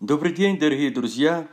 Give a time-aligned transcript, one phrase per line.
[0.00, 1.46] Добрый день, дорогие друзья!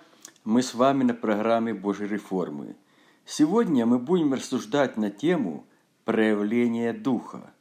[0.46, 2.78] Мы с вами на программе Божьей реформы.
[3.26, 5.66] Сегодня мы будем рассуждать на тему
[6.06, 7.52] проявления Духа.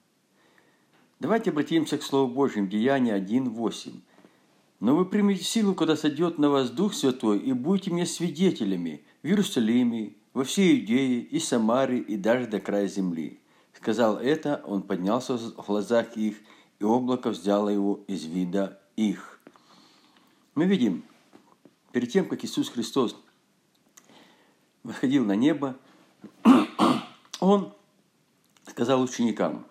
[1.19, 3.95] Давайте обратимся к Слову Божьему, Деяние 1.8.
[4.79, 9.27] «Но вы примете силу, когда сойдет на вас Дух Святой, и будете мне свидетелями в
[9.27, 13.41] Иерусалиме, во всей Иудее и Самаре, и даже до края земли».
[13.73, 16.37] Сказал это, он поднялся в глазах их,
[16.79, 19.36] и облако взяло его из вида их.
[20.57, 21.05] Мы видим,
[21.93, 23.15] перед тем, как Иисус Христос
[24.85, 25.79] выходил на небо,
[27.41, 27.75] Он
[28.67, 29.67] сказал ученикам,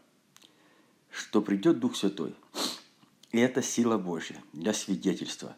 [1.10, 2.36] что придет Дух Святой.
[3.32, 5.58] И это сила Божья для свидетельства.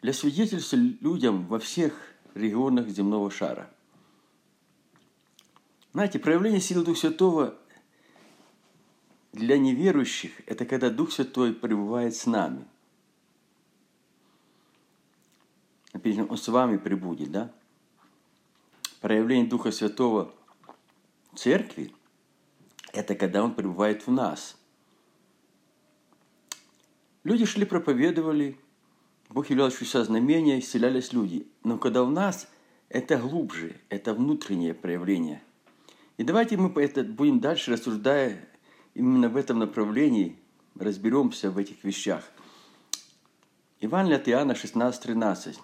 [0.00, 1.92] Для свидетельства людям во всех
[2.32, 3.70] регионах земного шара.
[5.92, 7.54] Знаете, проявление силы Духа Святого
[9.34, 12.64] для неверующих– это когда Дух Святой пребывает с нами–
[15.98, 17.52] написано, Он с вами прибудет, да?
[19.00, 20.32] Проявление Духа Святого
[21.34, 21.92] церкви–
[22.92, 24.56] это когда Он пребывает в нас.
[27.24, 28.58] Люди шли, проповедовали,
[29.28, 31.46] Бог являл чудеса знамения, исцелялись люди.
[31.62, 32.48] Но когда в нас,
[32.88, 35.42] это глубже, это внутреннее проявление.
[36.16, 38.48] И давайте мы это будем дальше, рассуждая
[38.94, 40.38] именно в этом направлении,
[40.76, 42.24] разберемся в этих вещах.
[43.80, 45.58] Иван от Иоанна 16:13.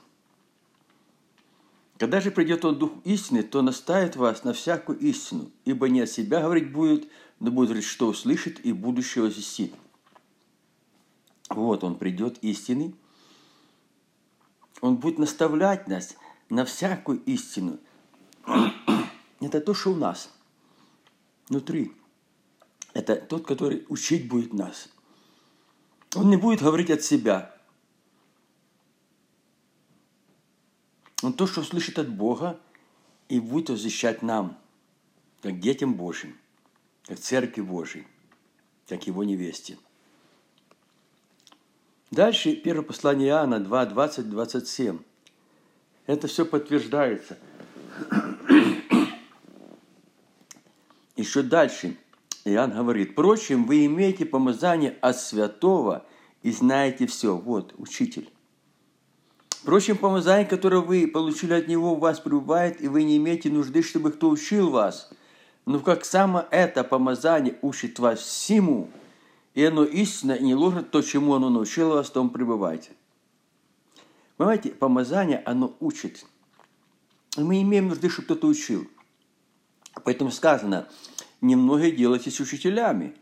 [1.99, 6.07] Когда же придет он Дух истины, то наставит вас на всякую истину, ибо не о
[6.07, 9.73] себя говорить будет, но будет говорить, что услышит и будущего возвестит.
[11.49, 12.95] Вот он придет истинный,
[14.81, 16.17] он будет наставлять нас
[16.49, 17.79] на всякую истину.
[19.41, 20.31] Это то, что у нас
[21.49, 21.93] внутри.
[22.93, 24.89] Это тот, который учить будет нас.
[26.17, 27.53] Он не будет говорить от себя–
[31.23, 32.59] Он то, что слышит от Бога,
[33.29, 34.59] и будет возвещать нам,
[35.43, 36.37] как детям Божьим,
[37.07, 38.07] как Церкви Божьей,
[38.89, 39.79] как Его невесте.
[42.11, 44.99] Дальше первое послание Иоанна 2, 20, 27.
[46.07, 47.39] Это все подтверждается.
[51.17, 51.97] Еще дальше
[52.45, 56.05] Иоанн говорит, впрочем, вы имеете помазание от святого
[56.43, 57.37] и знаете все.
[57.37, 58.31] Вот, учитель.
[59.65, 63.81] Впрочем, помазание, которое вы получили от Него, у вас пребывает, и вы не имеете нужды,
[63.83, 65.09] чтобы кто учил вас.
[65.65, 68.91] Но как само это помазание учит вас всему,
[69.55, 72.91] и оно истинно и не ложно, то, чему оно научило вас, том пребывайте.
[74.37, 76.27] Понимаете, помазание, оно учит.
[77.39, 78.87] Мы имеем нужды, чтобы кто-то учил.
[80.05, 80.89] Поэтому сказано,
[81.41, 83.15] немногие делайтесь учителями,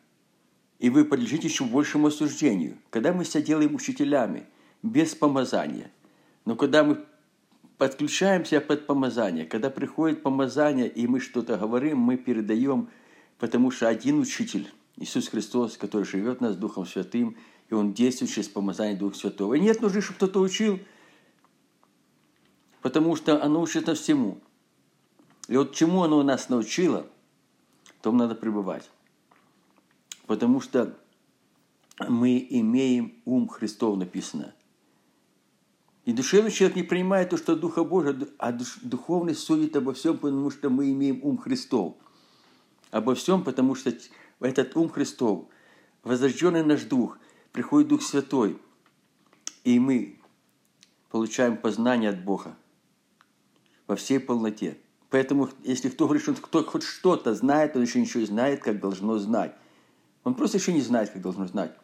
[0.80, 2.78] и вы подлежите еще большему осуждению.
[2.90, 4.48] Когда мы себя делаем учителями,
[4.82, 5.92] без помазания–
[6.44, 7.04] но когда мы
[7.78, 12.88] подключаемся под помазание, когда приходит помазание, и мы что-то говорим, мы передаем,
[13.38, 17.36] потому что один учитель, Иисус Христос, который живет нас Духом Святым,
[17.68, 19.54] и Он действует через помазание Духа Святого.
[19.54, 20.78] И нет нужды, чтобы кто-то учил,
[22.82, 24.38] потому что оно учит нас всему.
[25.48, 27.06] И вот чему оно нас научило,
[28.00, 28.88] том надо пребывать.
[30.26, 30.96] Потому что
[32.08, 34.54] мы имеем ум Христов, написано–
[36.04, 38.52] и душевный человек не принимает то, что Духа Божия, а
[38.82, 41.94] духовный судит обо всем, потому что мы имеем ум Христов.
[42.90, 43.92] Обо всем, потому что
[44.40, 45.46] этот ум Христов,
[46.02, 47.18] возрожденный наш Дух,
[47.52, 48.58] приходит Дух Святой,
[49.62, 50.18] и мы
[51.10, 52.56] получаем познание от Бога
[53.86, 54.78] во всей полноте.
[55.08, 58.80] Поэтому, если кто говорит, что кто хоть что-то знает, он еще ничего не знает, как
[58.80, 59.54] должно знать.
[60.24, 61.76] Он просто еще не знает, как должно знать.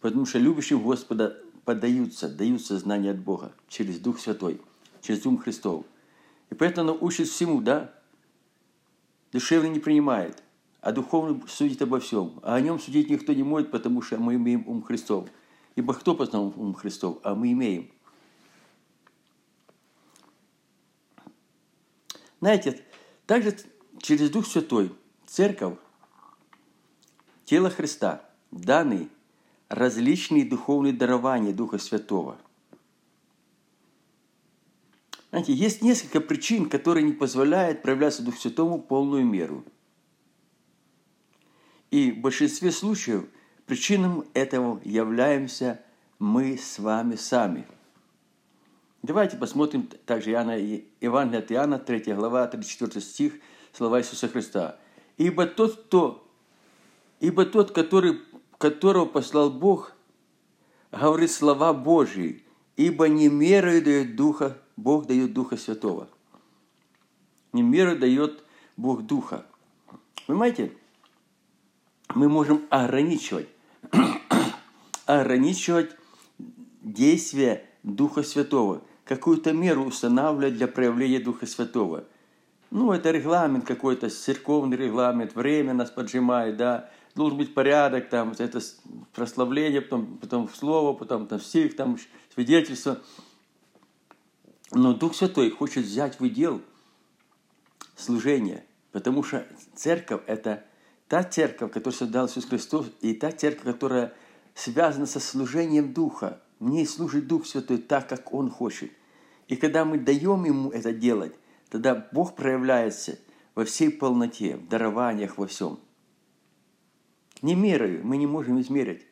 [0.00, 4.60] Потому что любящим Господа поддаются, даются знания от Бога через Дух Святой,
[5.00, 5.84] через Ум Христов.
[6.50, 7.92] И поэтому оно учит всему, да?
[9.32, 10.42] Душевный не принимает,
[10.80, 12.38] а духовный судит обо всем.
[12.42, 15.28] А о нем судить никто не может, потому что мы имеем ум Христов.
[15.74, 17.18] Ибо кто познал ум Христов?
[17.24, 17.90] А мы имеем.
[22.40, 22.84] Знаете,
[23.26, 23.56] также
[23.98, 24.94] через Дух Святой
[25.26, 25.78] церковь,
[27.46, 29.08] тело Христа, данный
[29.68, 32.38] различные духовные дарования Духа Святого.
[35.30, 39.64] Знаете, есть несколько причин, которые не позволяют проявляться Духу Святому полную меру.
[41.90, 43.24] И в большинстве случаев
[43.66, 45.80] причинам этого являемся
[46.18, 47.66] мы с вами сами.
[49.02, 50.56] Давайте посмотрим также Иоанна,
[51.00, 53.34] Евангелие от Иоанна, 3 глава, 34 стих,
[53.72, 54.78] слова Иисуса Христа.
[55.18, 56.26] «Ибо тот, кто,
[57.20, 58.20] ибо тот, который
[58.64, 59.92] которого послал Бог,
[60.90, 62.42] говорит слова Божьи,
[62.76, 66.08] ибо не мерою дает Духа, Бог дает Духа Святого.
[67.52, 68.42] Не меру дает
[68.78, 69.44] Бог Духа.
[70.26, 70.72] Понимаете?
[72.14, 73.48] Мы можем ограничивать,
[75.04, 75.90] ограничивать
[76.80, 82.04] действие Духа Святого, какую-то меру устанавливать для проявления Духа Святого.
[82.70, 88.60] Ну, это регламент какой-то, церковный регламент, время нас поджимает, да, должен быть порядок, там, это
[89.12, 91.98] прославление, потом, потом слово, потом там стих, там
[92.34, 93.00] свидетельство.
[94.72, 96.60] Но Дух Святой хочет взять в удел
[97.96, 100.64] служение, потому что церковь– это
[101.08, 104.12] та церковь, которую создал Иисус Христос, и та церковь, которая
[104.54, 106.40] связана со служением Духа.
[106.58, 108.90] В ней служит Дух Святой так, как Он хочет.
[109.48, 111.34] И когда мы даем Ему это делать,
[111.68, 113.18] тогда Бог проявляется
[113.54, 115.78] во всей полноте, в дарованиях, во всем.
[117.44, 119.06] Не мерою мы не можем измерить,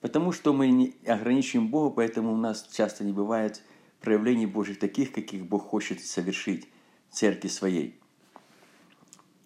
[0.00, 3.62] потому что мы не ограничиваем Бога, поэтому у нас часто не бывает
[4.00, 6.66] проявлений Божьих таких, каких Бог хочет совершить
[7.10, 8.00] в церкви своей.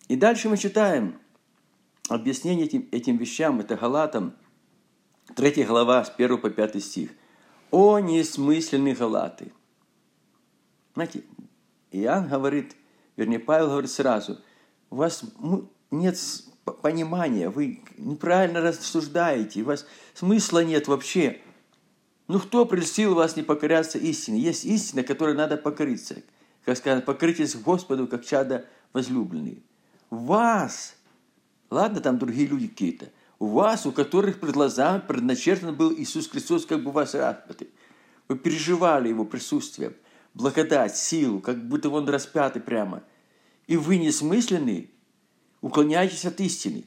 [0.06, 1.18] И дальше мы читаем
[2.08, 4.36] объяснение этим, этим вещам, это Галатам,
[5.34, 7.10] 3 глава, с 1 по 5 стих.
[7.72, 9.50] «О несмысленные Галаты!»
[10.94, 11.24] Знаете,
[11.90, 12.76] Иоанн говорит,
[13.16, 14.38] вернее, Павел говорит сразу,
[14.90, 15.24] у вас
[15.90, 16.16] нет
[16.64, 21.40] понимания, вы неправильно рассуждаете, у вас смысла нет вообще.
[22.28, 24.40] Ну, кто прельстил вас не покоряться истине?
[24.40, 26.22] Есть истина, которой надо покориться.
[26.64, 29.58] Как сказано, покоритесь Господу, как чада возлюбленные.
[30.10, 30.94] Вас,
[31.70, 36.64] ладно, там другие люди какие-то, у вас, у которых пред глазами предначертан был Иисус Христос,
[36.64, 37.70] как бы вас распятый.
[38.28, 39.96] Вы переживали Его присутствие,
[40.32, 43.02] благодать, силу, как будто Он распятый прямо.
[43.66, 44.90] И вы несмысленные,
[45.62, 46.84] уклоняетесь от истины.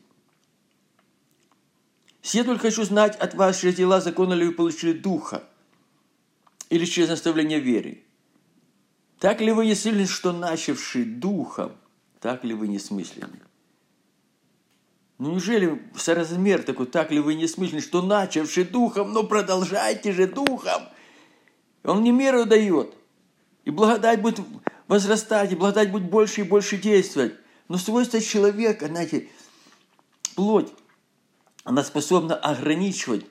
[2.21, 5.43] Только хочу знать от вас, через дела закона ли вы получили Духа,
[6.69, 8.03] или через наставление веры.
[9.19, 11.71] Так ли вы не сильны, что начавший Духом,
[12.19, 13.39] так ли вы не смысленны?
[15.17, 20.27] Ну неужели соразмер такой, так ли вы не смысленны, что начавший Духом, но продолжайте же
[20.27, 20.83] Духом.
[21.83, 22.93] Он не меру дает.
[23.63, 24.41] И благодать будет
[24.87, 27.35] возрастать, и благодать будет больше и больше действовать.
[27.67, 29.27] Но свойство человека, знаете,
[30.35, 30.71] плоть,
[31.63, 33.25] она способна ограничивать,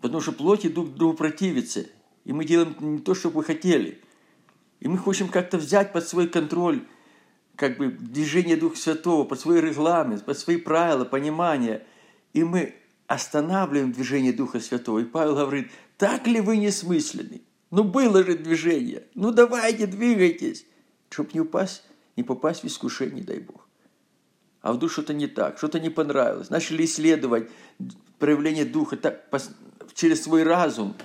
[0.00, 1.86] потому что плоти друг другу противятся.
[2.24, 4.02] И мы делаем не то, что мы хотели.
[4.80, 6.86] И мы хотим как-то взять под свой контроль
[7.56, 11.84] как бы движение Духа Святого, под свой регламент, под свои правила, понимания.
[12.32, 12.74] И мы
[13.06, 15.00] останавливаем движение Духа Святого.
[15.00, 17.42] И Павел говорит, так ли вы не смысленны?
[17.70, 19.04] Ну, было же движение.
[19.14, 20.64] Ну, давайте, двигайтесь.
[21.10, 21.82] Чтобы не упасть
[22.18, 23.68] не попасть в искушение, дай Бог.
[24.60, 26.50] А вдруг что-то не так, что-то не понравилось.
[26.50, 27.48] Начали исследовать
[28.18, 29.30] проявление Духа так,
[29.94, 30.96] через свой разум,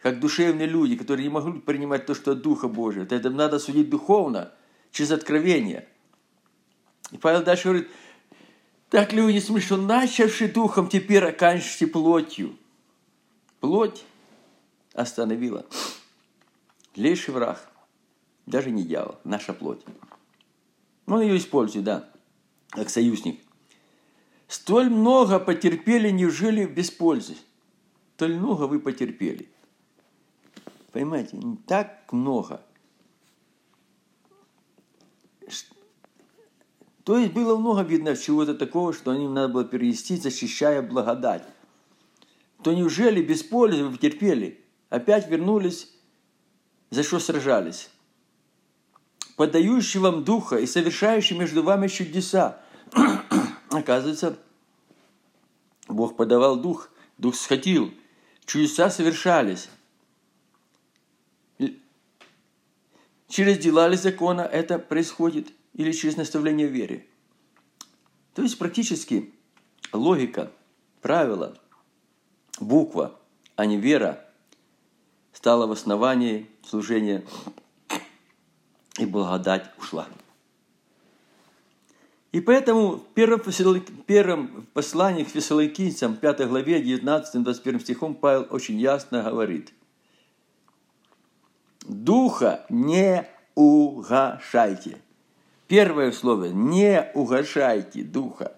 [0.00, 3.06] как душевные люди, которые не могут принимать то, что от Духа Божия.
[3.10, 4.52] Это надо судить духовно,
[4.90, 5.88] через откровение.
[7.12, 7.88] И Павел дальше говорит,
[8.90, 12.58] так ли вы не начавший духом, теперь оканчиваете плотью?
[13.60, 14.04] Плоть
[14.92, 15.64] остановила.
[16.94, 17.70] Злейший враг,
[18.44, 19.80] даже не дьявол, наша плоть.
[21.06, 22.08] Он ее использует, да,
[22.70, 23.40] как союзник.
[24.48, 27.36] Столь много потерпели, неужели без пользы?
[28.16, 29.48] Столь много вы потерпели.
[30.92, 32.62] Понимаете, не так много.
[37.04, 41.44] То есть было много видно чего-то такого, что им надо было перенести, защищая благодать.
[42.62, 44.64] То неужели без пользы вы потерпели?
[44.88, 45.92] Опять вернулись,
[46.90, 47.90] за что сражались?
[49.36, 52.60] Подающий вам Духа и совершающий между вами чудеса.
[53.70, 54.38] Оказывается,
[55.88, 57.92] Бог подавал Дух, Дух сходил,
[58.44, 59.68] чудеса совершались.
[63.28, 67.06] Через дела ли закона это происходит или через наставление веры?
[68.34, 69.32] То есть практически
[69.92, 70.50] логика,
[71.00, 71.56] правило,
[72.60, 73.18] буква,
[73.56, 74.24] а не вера
[75.32, 77.24] стала в основании служения
[78.98, 80.06] и благодать ушла.
[82.32, 89.72] И поэтому в первом, послании к фессалоникийцам, 5 главе, 19-21 стихом Павел очень ясно говорит.
[91.82, 94.98] Духа не угашайте.
[95.68, 98.56] Первое слово– не угашайте Духа.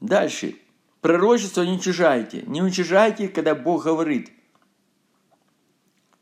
[0.00, 0.56] Дальше.
[1.00, 2.42] Пророчество не уничижайте.
[2.46, 4.32] Не уничижайте, когда Бог говорит.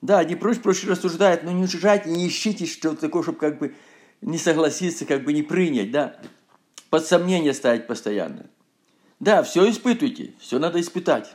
[0.05, 3.75] Да, не проще, проще рассуждает, но не уничижайте, не ищите что-то такое, чтобы как бы
[4.21, 6.21] не согласиться, как бы не принять, да.
[6.91, 8.45] Под сомнение ставить постоянно.
[9.19, 11.33] Да, все испытывайте, все надо испытать.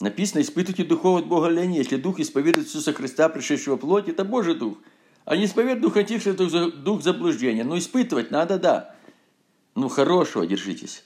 [0.00, 1.78] Написано, испытывайте духов от Бога лени.
[1.78, 4.76] Если дух исповедует Иисуса Христа, пришедшего плоть, это Божий дух.
[5.24, 7.64] А не исповедует дух антихриста, дух, дух заблуждения.
[7.64, 8.94] Но испытывать надо, да.
[9.74, 11.04] Ну, хорошего держитесь.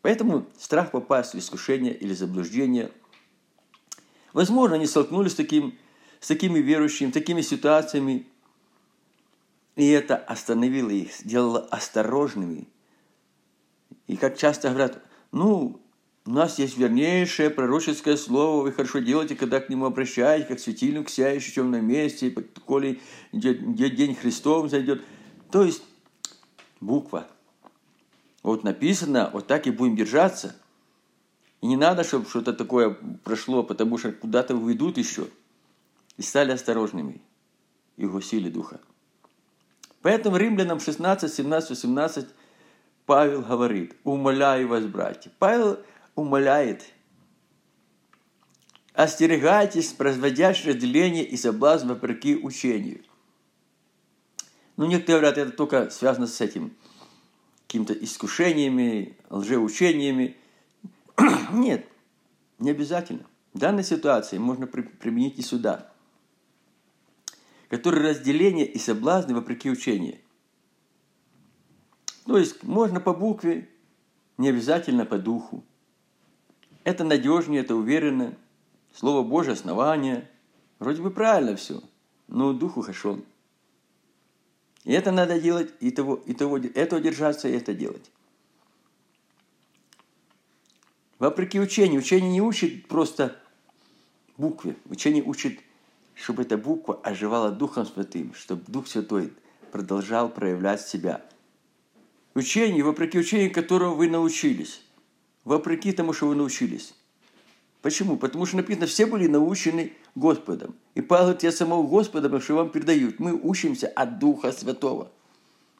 [0.00, 2.92] Поэтому страх попасть в искушение или заблуждение.
[4.38, 5.76] Возможно, они столкнулись с, таким,
[6.20, 8.24] с такими верующими, такими ситуациями,
[9.74, 12.68] и это остановило их, сделало осторожными.
[14.06, 15.02] И как часто говорят,
[15.32, 15.80] ну,
[16.24, 21.08] у нас есть вернейшее пророческое слово, вы хорошо делаете, когда к нему обращаетесь, как светильник,
[21.08, 22.30] сияющий в темном месте,
[22.64, 23.00] коли
[23.32, 25.02] день Христов зайдет.
[25.50, 25.82] То есть
[26.80, 27.26] буква–
[28.44, 30.54] вот написано, вот так и будем держаться.
[31.60, 35.28] И не надо, чтобы что-то такое прошло, потому что куда-то уйдут еще.
[36.16, 37.20] И стали осторожными.
[37.96, 38.80] И гасили духа.
[40.02, 42.28] Поэтому римлянам 16, 17, 18
[43.06, 45.32] Павел говорит, умоляю вас, братья.
[45.38, 45.80] Павел
[46.14, 46.84] умоляет,
[48.92, 53.02] остерегайтесь производящих разделение и соблазн вопреки учению.
[54.76, 56.76] Ну, некоторые говорят, это только связано с этим–
[57.68, 60.36] какими-то искушениями, лжеучениями.
[61.52, 61.86] Нет,
[62.58, 63.26] не обязательно.
[63.52, 65.90] В данной ситуации можно применить и сюда,
[67.68, 70.18] которые разделение и соблазны вопреки учению.
[72.26, 73.68] То есть можно по букве,
[74.36, 75.64] не обязательно по духу.
[76.84, 78.36] Это надежнее, это уверенно.
[78.94, 80.30] Слово Божье основание.
[80.78, 81.82] Вроде бы правильно все,
[82.28, 83.24] но духу хашон.
[84.84, 88.10] И это надо делать, и того, и того, этого держаться, и это делать.
[91.18, 92.00] Вопреки учению.
[92.00, 93.36] Учение не учит просто
[94.36, 94.76] букве.
[94.88, 95.60] Учение учит,
[96.14, 99.32] чтобы эта буква оживала Духом Святым, чтобы Дух Святой
[99.72, 101.22] продолжал проявлять себя.
[102.34, 104.82] Учение, вопреки учению, которого вы научились.
[105.44, 106.94] Вопреки тому, что вы научились.
[107.82, 108.16] Почему?
[108.16, 110.74] Потому что написано, все были научены Господом.
[110.94, 113.18] И Павел говорит, я самого Господа, что вам передают.
[113.18, 115.10] Мы учимся от Духа Святого.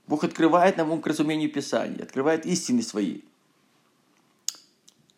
[0.06, 3.20] Бог открывает нам ум к разумению Писания, открывает истины свои.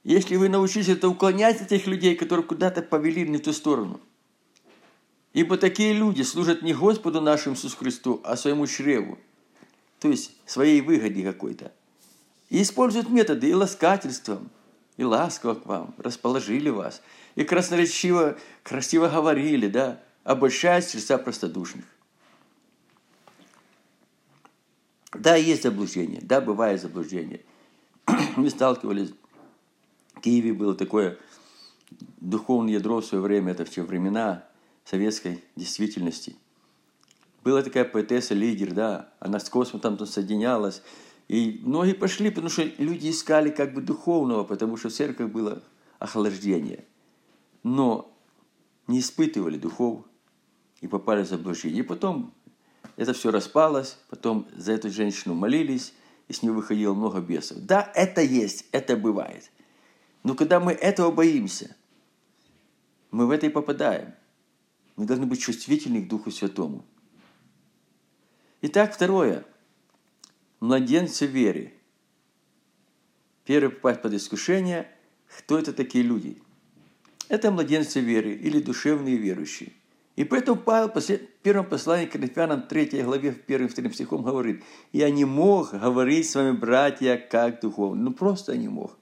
[0.02, 4.00] Если вы научились это уклонять этих людей, которые куда-то повели не в ту сторону.
[5.32, 9.18] Ибо такие люди служат не Господу нашему Иисусу Христу, а своему чреву.
[10.00, 11.72] То есть своей выгоде какой-то.
[12.48, 14.50] И используют методы и ласкательством–
[15.00, 17.00] и ласково к вам, расположили вас,
[17.34, 21.86] и красноречиво, красиво говорили, да, обольщая сердца простодушных.
[25.14, 27.40] Да, есть заблуждение, да, бывает заблуждение.
[28.36, 29.14] Мы сталкивались,
[30.20, 31.18] Киеве было такое
[32.20, 34.44] духовное ядро в свое время, это в те времена
[34.84, 36.36] советской действительности.
[37.42, 40.82] Была такая поэтесса, лидер, да, она с космосом там соединялась,
[41.28, 45.62] и многие пошли, потому что люди искали как бы духовного, потому что в церковь было
[45.98, 46.84] охлаждение.
[47.62, 48.12] Но
[48.88, 50.04] не испытывали духов
[50.80, 51.80] и попали в заблуждение.
[51.80, 52.34] И потом
[52.96, 55.94] это все распалось, потом за эту женщину молились,
[56.26, 57.58] и с нее выходило много бесов.
[57.58, 59.50] Да, это есть, это бывает.
[60.22, 61.76] Но когда мы этого боимся,
[63.10, 64.14] мы в это и попадаем.
[64.96, 66.84] Мы должны быть чувствительны к Духу Святому.
[68.62, 69.44] Итак, второе–
[70.60, 71.72] младенцы веры.
[73.44, 74.86] Первый попасть под искушение,
[75.38, 76.42] кто это такие люди?
[77.28, 79.72] Это младенцы веры или душевные верующие.
[80.16, 84.62] И поэтому Павел в первом послании к Коринфянам 3 главе, первым вторым стихом говорит,
[84.92, 88.02] «Я не мог говорить с вами, братья, как духовно».
[88.02, 88.99] Ну, просто не мог.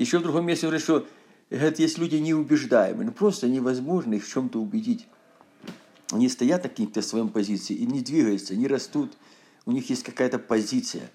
[0.00, 1.06] Еще в другом месте говорит, что
[1.50, 5.06] говорит, есть люди неубеждаемые, ну, просто невозможно их в чем-то убедить.
[6.10, 9.12] Они стоят на каких-то своем позиции и не двигаются, не растут–
[9.66, 11.10] у них есть какая-то позиция.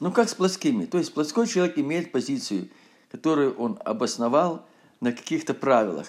[0.00, 0.86] Ну, как с плоскими.
[0.86, 2.68] То есть плоской человек имеет позицию,
[3.10, 4.66] которую он обосновал
[5.00, 6.08] на каких-то правилах.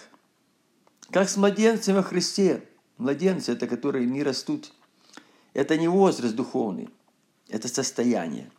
[1.11, 2.63] Как с младенцем во Христе.
[2.97, 4.71] Младенцы– это которые не растут.
[5.53, 6.89] Это не возраст духовный,
[7.49, 8.49] это состояние.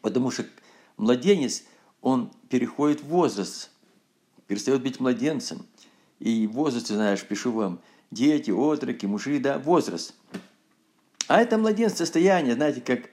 [0.00, 0.44] Потому что
[0.96, 1.62] младенец,
[2.06, 3.70] он переходит в возраст,
[4.46, 5.66] перестает быть младенцем.
[6.18, 10.14] И возраст, знаешь, пишу вам, дети, отроки, мужи, да, возраст–
[11.28, 13.10] а это младенец состояние, знаете, как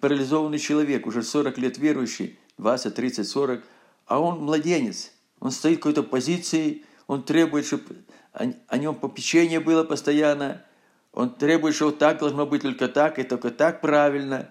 [0.00, 3.64] парализованный человек, уже 40 лет верующий, 20, 30, 40,
[4.06, 5.12] а он младенец.
[5.40, 7.96] Он стоит в какой-то позиции, он требует, чтобы
[8.32, 10.64] о нем попечение было постоянно,
[11.12, 14.50] он требует, что вот так должно быть только так, и только так правильно.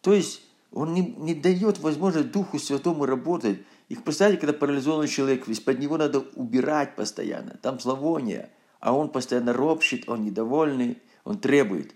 [0.00, 3.58] То есть он не, не дает возможность Духу Святому работать.
[3.88, 9.52] И представьте, когда парализованный человек, из-под него надо убирать постоянно, там зловоние, а он постоянно
[9.52, 11.94] ропщет, он недовольный, он требует.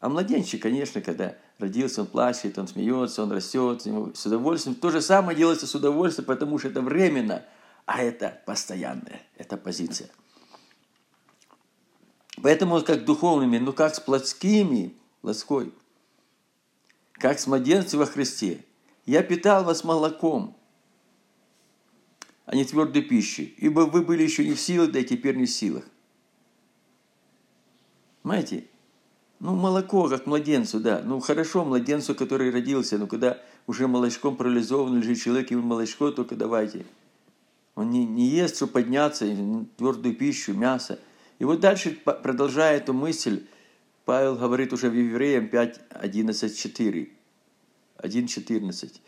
[0.00, 4.74] А младенчик, конечно, когда родился, он плачет, он смеется, он растет, с удовольствием.
[4.74, 7.44] То же самое делается с удовольствием, потому что это временно,
[7.86, 10.10] а это постоянное, это позиция.
[12.42, 15.72] Поэтому как духовными, ну как с плотскими, плотской,
[17.22, 18.64] как с младенцем во Христе.
[19.06, 20.56] Я питал вас молоком,
[22.46, 25.46] а не твердой пищей, ибо вы были еще не в силах, да и теперь не
[25.46, 25.84] в силах.
[28.22, 28.64] Понимаете?
[29.38, 31.00] Ну, молоко, как младенцу, да.
[31.04, 36.34] Ну, хорошо, младенцу, который родился, но когда уже молочком парализован лежит человек, ему молочко только
[36.34, 36.84] давайте.
[37.76, 39.26] Он не, не ест, чтобы подняться,
[39.76, 40.98] твердую пищу, мясо.
[41.38, 43.46] И вот дальше, продолжая эту мысль,
[44.12, 47.12] Павел говорит уже в Евреям 5, 11, 4.
[47.96, 49.02] 1, 14.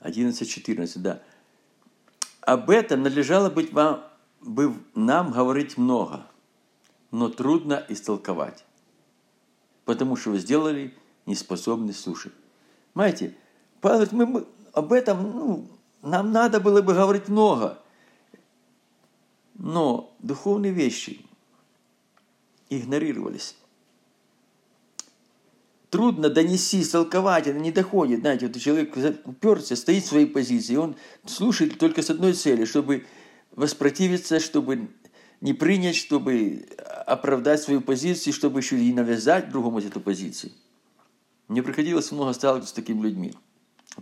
[0.00, 1.22] 11, 14, да.
[2.40, 4.02] Об этом надлежало быть вам
[4.40, 6.26] бы нам говорить много,
[7.12, 8.64] но трудно истолковать,
[9.84, 10.92] потому что вы сделали
[11.26, 12.32] неспособны слушать.
[12.92, 13.36] Понимаете,
[13.80, 15.68] Павел мы, мы об этом, ну,
[16.02, 17.80] нам надо было бы говорить много,
[19.60, 21.20] но духовные вещи
[22.70, 23.56] игнорировались.
[25.90, 28.20] Трудно донести, истолковать, это не доходит.
[28.20, 33.04] Знаете, вот человек уперся, стоит в своей позиции, он слушает только с одной целью, чтобы
[33.50, 34.88] воспротивиться, чтобы
[35.42, 36.66] не принять, чтобы
[37.06, 40.52] оправдать свою позицию, чтобы еще и навязать другому эту позицию.
[41.48, 43.34] Мне приходилось много сталкиваться с такими людьми.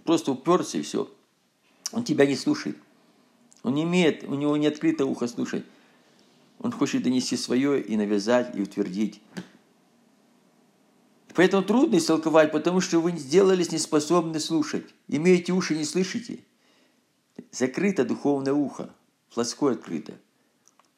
[0.04, 1.10] Просто уперся и все.
[1.90, 2.76] Он тебя не слушает.
[3.62, 5.64] Он не имеет, у него не открыто ухо слушать.
[6.58, 9.20] Он хочет донести свое и навязать, и утвердить.
[11.34, 14.86] Поэтому трудно истолковать, потому что вы сделались неспособны слушать.
[15.06, 16.40] Имеете уши, не слышите.
[17.52, 18.92] Закрыто духовное ухо
[19.32, 20.14] плоское открыто.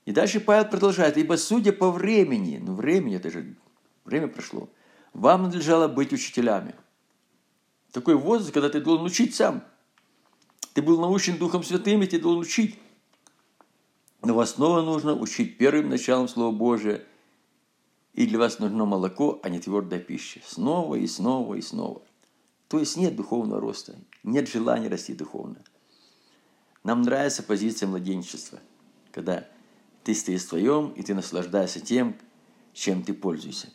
[0.07, 3.55] И дальше Павел продолжает, ибо судя по времени, ну времени, это же
[4.05, 4.71] время прошло,
[5.13, 6.75] вам надлежало быть учителями.
[7.93, 9.63] Такой возраст, когда ты должен учить сам.
[10.73, 12.79] Ты был научен Духом Святым, и ты должен учить.
[14.23, 17.05] Но вас снова нужно учить первым началом Слова Божия.
[18.13, 20.41] И для вас нужно молоко, а не твердая пища.
[20.45, 22.03] Снова и снова и снова.
[22.69, 25.57] То есть нет духовного роста, нет желания расти духовно.
[26.85, 28.61] Нам нравится позиция младенчества,
[29.11, 29.49] когда
[30.05, 32.17] ты стоишь в твоем, и ты наслаждаешься тем,
[32.73, 33.71] чем ты пользуешься.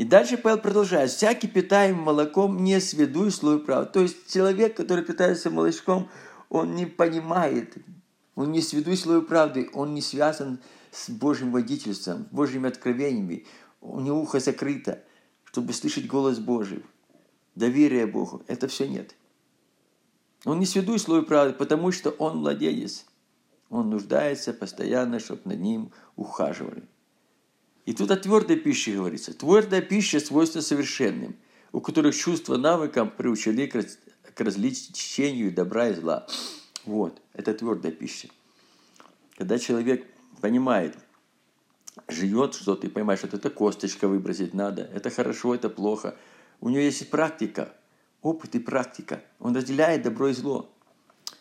[0.00, 1.10] И дальше Павел продолжает.
[1.10, 3.92] «Всякий питаем молоком не сведуй слово правды».
[3.92, 6.08] То есть человек, который питается молочком,
[6.48, 7.76] он не понимает,
[8.34, 10.58] он не сведуй слово правды, он не связан
[10.90, 13.44] с Божьим водительством, Божьими откровениями.
[13.82, 15.02] У него ухо закрыто,
[15.44, 16.82] чтобы слышать голос Божий,
[17.54, 18.42] доверие Богу.
[18.46, 19.14] Это все нет.
[20.46, 23.04] Он не сведущ слой правды, потому что он младенец.
[23.68, 26.88] Он нуждается постоянно, чтобы над ним ухаживали.
[27.90, 29.34] И тут о твердой пище говорится.
[29.34, 31.34] Твердая пища свойства совершенным,
[31.72, 36.24] у которых чувства навыкам приучены к различению добра и зла.
[36.84, 38.28] Вот, это твердая пища.
[39.36, 40.06] Когда человек
[40.40, 40.96] понимает,
[42.06, 46.14] живет что-то и понимает, что это косточка выбросить надо, это хорошо, это плохо.
[46.60, 47.74] У него есть практика,
[48.22, 49.20] опыт и практика.
[49.40, 50.70] Он разделяет добро и зло.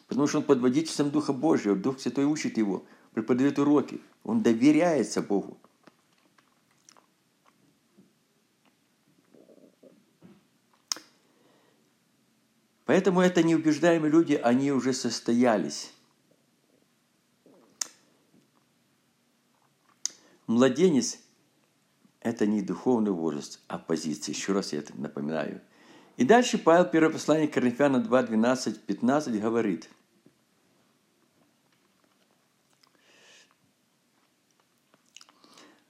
[0.07, 2.83] Потому что он под водительством Духа Божьего, Дух Святой учит его,
[3.13, 4.01] преподает уроки.
[4.23, 5.59] Он доверяется Богу.
[12.89, 15.93] Поэтому это неубеждаемые люди, они уже состоялись.
[20.47, 21.19] Младенец–
[22.19, 24.33] это не духовный возраст, а позиция.
[24.33, 25.61] Еще раз я это напоминаю–
[26.17, 29.87] и дальше Павел, первое послание Коринфянам 2, 12, 15 говорит.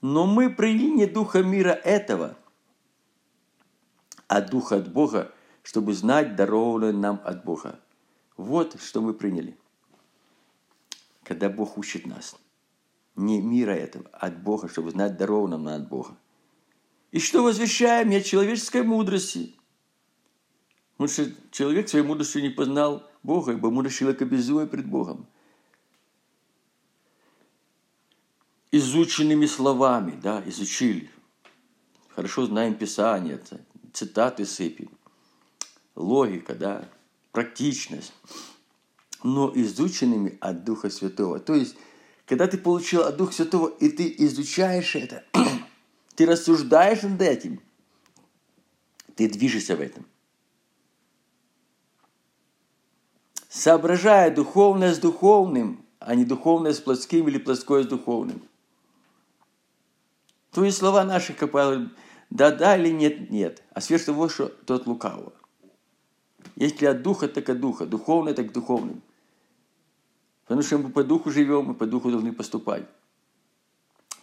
[0.02, 2.38] Но мы приняли не духа мира этого,
[4.28, 5.34] а духа от Бога,
[5.64, 7.80] чтобы знать дарованное нам от Бога.
[8.38, 9.58] Вот что мы приняли.
[11.24, 12.36] Когда Бог учит нас.
[13.16, 16.18] Не мира этого, а от Бога, чтобы знать дарованное нам от Бога.
[17.12, 19.56] И что возвещаем не человеческой мудрости–
[21.00, 25.28] Потому что человек своей мудростью не познал Бога, ибо мудрость человека безумие пред Богом.
[28.70, 31.10] Изученными словами, да, изучили.
[32.10, 33.42] Хорошо знаем Писание,
[33.94, 34.90] цитаты сыпем.
[35.96, 36.90] Логика, да,
[37.32, 38.14] практичность.
[39.24, 41.40] Но изученными от Духа Святого.
[41.40, 41.76] То есть,
[42.26, 45.26] когда ты получил от Духа Святого, и ты изучаешь это,
[46.16, 47.62] ты рассуждаешь над этим,
[49.16, 50.06] ты движешься в этом–
[53.50, 58.42] соображая духовное с духовным, а не духовное с плотским или плотское с духовным.
[60.52, 61.90] То есть слова наши, как Павел,
[62.30, 65.34] да-да или нет-нет, а сверх того, что тот лукавого.
[66.56, 69.02] Если от духа, так от духа, духовное, так духовным.
[70.44, 72.84] Потому что мы по духу живем, мы по духу должны поступать.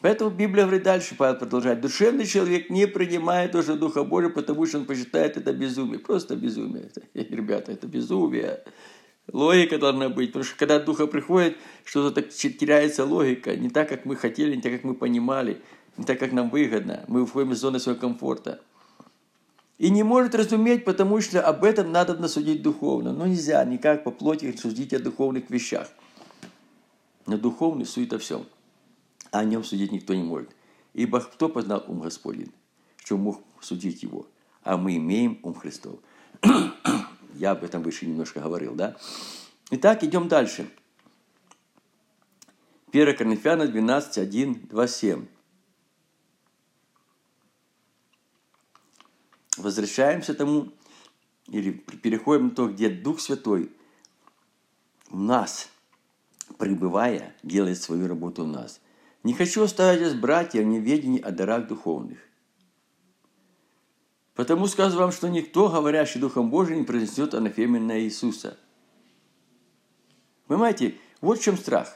[0.01, 1.81] Поэтому Библия говорит дальше, Павел продолжает.
[1.81, 5.99] Душевный человек не принимает уже Духа Божия, потому что он посчитает это безумие.
[5.99, 6.91] Просто безумие.
[7.15, 8.63] Ребята, это безумие.
[9.33, 14.05] Логика должна быть, потому что когда Духа приходит, что-то так теряется логика, не так, как
[14.05, 15.61] мы хотели, не так, как мы понимали,
[15.97, 17.05] не так, как нам выгодно.
[17.09, 18.61] Мы выходим из зоны своего комфорта.
[19.79, 23.13] И не может разуметь, потому что об этом надо судить духовно.
[23.13, 25.89] Но нельзя никак по плоти судить о духовных вещах.
[27.27, 28.47] На духовный сует о всем
[29.37, 30.51] а о нем судить никто не может.
[30.95, 32.53] Ибо кто познал ум Господень,
[33.05, 34.27] что мог судить его?
[34.63, 36.01] А мы имеем ум Христов.
[37.35, 38.97] Я об этом выше немножко говорил, да?
[39.71, 40.71] Итак, идем дальше.
[42.93, 45.27] 1 Коринфяна 12, 1, 2, 7.
[49.67, 50.73] Возвращаемся тому,
[51.49, 53.73] или переходим то, где Дух Святой
[55.11, 55.69] у нас,
[56.59, 58.81] пребывая, делает свою работу у нас–
[59.27, 62.19] не хочу оставить вас, братья, в неведении о дарах духовных.
[64.37, 68.57] Потому сказываю вам, что никто, говорящий Духом Божиим, не произнесет анафемы на Иисуса.
[70.47, 71.93] Понимаете, вот в чем страх.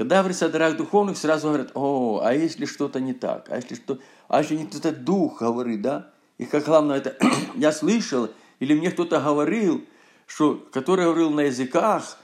[0.00, 3.74] Когда говорится о дарах духовных, сразу говорят, о, а если что-то не так, а если
[3.74, 6.10] что, а если не кто-то дух говорит, да?
[6.38, 7.18] И как главное, это
[7.54, 9.84] я слышал, или мне кто-то говорил,
[10.26, 12.16] что, который говорил на языках,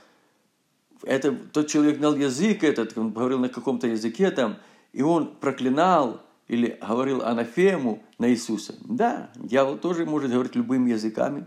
[1.03, 4.57] это, тот человек знал язык этот, он говорил на каком-то языке там,
[4.91, 8.73] и он проклинал или говорил анафему на Иисуса.
[8.85, 11.45] Да, дьявол тоже может говорить любыми языками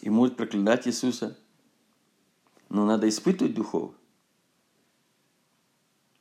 [0.00, 1.38] и может проклинать Иисуса.
[2.68, 3.92] Но надо испытывать духов.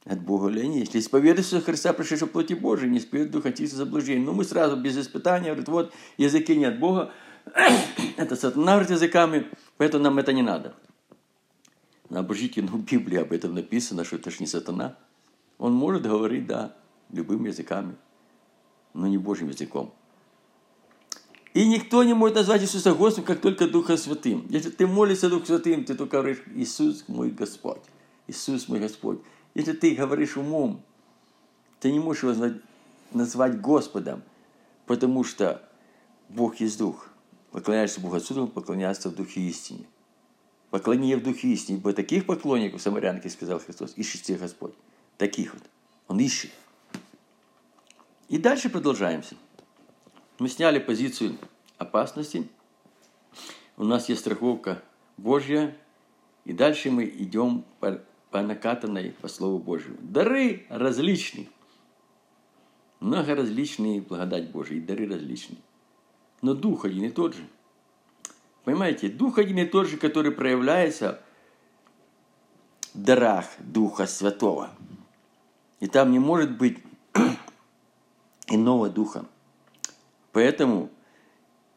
[0.05, 0.79] От Бога ли они?
[0.79, 4.25] Если исповедуешь Иисуса Христа, пришедшего в плоти Божией, не исповедует духа чистого заблуждения.
[4.25, 7.11] Но мы сразу без испытания, говорит, вот, языки не от Бога,
[8.17, 10.73] это сатана говорит языками, поэтому нам это не надо.
[12.09, 14.97] Обожите, ну, в Библии об этом написано, что это же не сатана.
[15.57, 16.75] Он может говорить, да,
[17.11, 17.95] любыми языками,
[18.93, 19.93] но не Божьим языком.
[21.53, 24.45] И никто не может назвать Иисуса Господом, как только Духа Святым.
[24.49, 27.81] Если ты молишься Духом Святым, ты только говоришь, Иисус мой Господь,
[28.27, 29.19] Иисус мой Господь.
[29.53, 30.81] Если ты говоришь умом,
[31.79, 32.53] ты не можешь его
[33.11, 34.23] назвать Господом,
[34.85, 35.61] потому что
[36.29, 37.09] Бог есть Дух.
[37.51, 39.85] Поклоняешься Богу Отцу, поклоняешься в Духе истине.
[40.69, 44.73] Поклонение в духе истине, ибо таких поклонников, самарянки, сказал Христос, ищите Господь.
[45.17, 45.63] Таких вот.
[46.07, 46.49] Он ищет.
[48.29, 49.35] И дальше продолжаемся.
[50.39, 51.37] Мы сняли позицию
[51.77, 52.47] опасности.
[53.75, 54.81] У нас есть страховка
[55.17, 55.77] Божья.
[56.45, 57.65] И дальше мы идем
[58.31, 59.97] по накатанной по Слову Божьему.
[60.01, 61.47] Дары различные.
[62.99, 64.75] Много различные благодать Божья.
[64.75, 65.59] И дары различные.
[66.41, 67.47] Но Дух один и тот же–
[68.63, 71.19] Понимаете, Дух один и тот же, который проявляется
[72.93, 74.69] в дарах Духа Святого.
[75.79, 76.77] И там не может быть
[78.47, 79.25] иного Духа.
[80.31, 80.89] Поэтому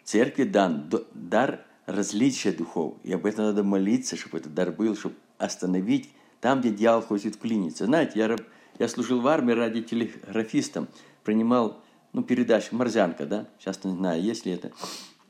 [0.02, 2.94] церкви дан дар различия духов.
[3.02, 6.10] И об этом надо молиться, чтобы этот дар был, чтобы остановить
[6.44, 7.86] там, где дьявол хочет вклиниться.
[7.86, 8.36] Знаете, я,
[8.78, 10.88] я служил в армии ради телеграфистом,
[11.22, 11.80] принимал
[12.12, 13.46] ну, передачу «Морзянка», да?
[13.58, 14.70] Сейчас не знаю, есть ли это.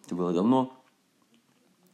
[0.04, 0.76] Это было давно.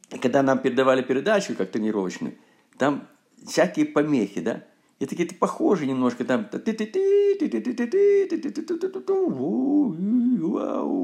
[0.09, 2.33] И когда нам передавали передачу, как тренировочную,
[2.79, 3.07] там
[3.45, 4.63] всякие помехи, да,
[4.97, 6.49] и такие ты похожи немножко там,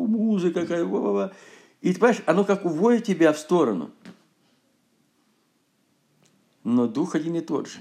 [0.08, 0.84] музыка какая,
[1.82, 3.92] и ты понимаешь, оно как уводит тебя в сторону.
[6.64, 7.78] Но дух один и тот же.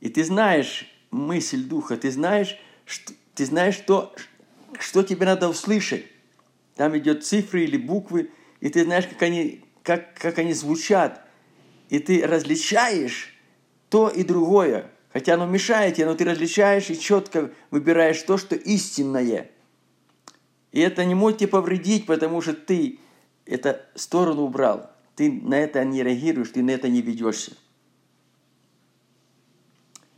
[0.00, 4.14] И ты знаешь мысль духа, ты знаешь, что, ты знаешь, что,
[4.78, 6.06] что тебе надо услышать.
[6.76, 11.22] Там идет цифры или буквы, и ты знаешь, как они, как, как они звучат,
[11.90, 13.34] и ты различаешь
[13.88, 14.90] то и другое.
[15.12, 19.50] Хотя оно мешает тебе, но ты различаешь и четко выбираешь то, что истинное.
[20.70, 23.00] И это не может тебе повредить, потому что ты
[23.44, 24.90] эту сторону убрал.
[25.16, 27.52] Ты на это не реагируешь, ты на это не ведешься.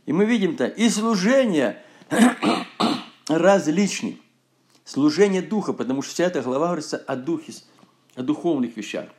[0.05, 1.81] И мы видим-то, и служение
[3.27, 4.19] различны.
[4.85, 7.53] Служение Духа, потому что вся эта глава говорится о Духе,
[8.15, 9.09] о духовных вещах.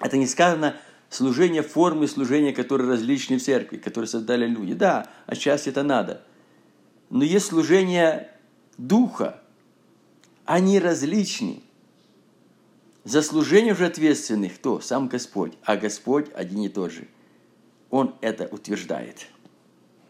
[0.00, 0.76] Это не сказано
[1.10, 4.74] служение формы служения, которые различны в церкви, которые создали люди.
[4.74, 6.22] Да, отчасти это надо.
[7.10, 8.30] Но есть служение
[8.78, 9.42] духа.
[10.44, 11.62] Они различны.
[13.04, 14.80] За служение уже ответственный кто?
[14.80, 15.54] Сам Господь.
[15.64, 17.08] А Господь один и тот же.
[17.90, 19.26] Он это утверждает.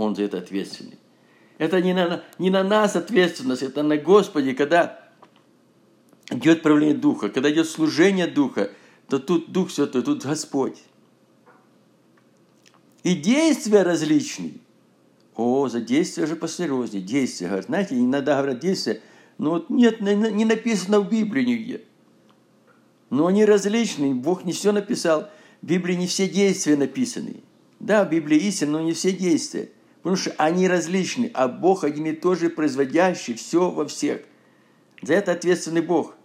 [0.03, 0.99] Он за это ответственный.
[1.59, 4.99] Это не на, не на нас ответственность, это на Господе, когда
[6.31, 8.71] идет правление Духа, когда идет служение Духа,
[9.09, 10.83] то тут Дух Святой, тут Господь.
[13.05, 14.55] И действия различные.
[15.37, 17.03] О, за действия же посерьезнее.
[17.03, 17.47] Действия.
[17.47, 19.01] Говорят, знаете, иногда говорят действия,
[19.39, 21.83] но вот нет, не написано в Библии нигде.
[23.11, 24.15] Но они различные.
[24.15, 25.29] Бог не все написал.
[25.61, 27.37] В Библии не все действия написаны.
[27.79, 29.71] Да, в Библии истина, но не все действия.
[30.03, 34.23] Потому что они различны, а Бог один и тот же, производящий все во всех.
[35.01, 36.17] За это ответственный Бог.